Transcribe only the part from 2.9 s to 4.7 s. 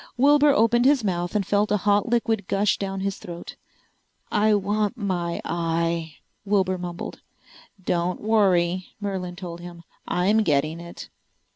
his throat. "I